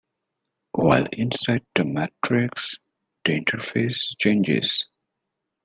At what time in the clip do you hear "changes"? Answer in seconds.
4.17-4.87